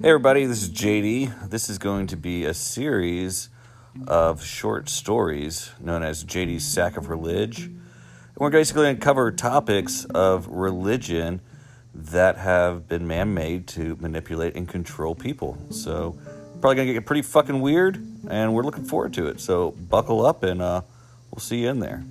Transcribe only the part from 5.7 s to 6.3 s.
known as